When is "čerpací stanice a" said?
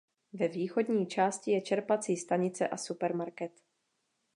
1.61-2.77